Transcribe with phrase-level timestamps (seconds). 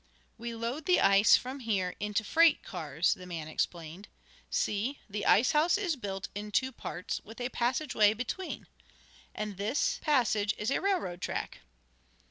[0.35, 4.07] "We load the ice from here into freight cars," the man explained.
[4.49, 8.65] "See, the ice house is built in two parts, with a passage way between.
[9.35, 11.59] And is this passage is a railroad track.